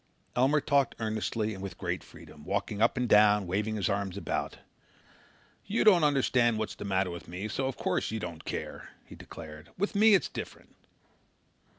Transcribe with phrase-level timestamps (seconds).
[0.35, 4.17] Elmer talked earnestly and with great freedom, walking up and down and waving his arms
[4.17, 4.57] about.
[5.67, 9.13] "You don't understand what's the matter with me so of course you don't care," he
[9.13, 9.69] declared.
[9.77, 10.75] "With me it's different.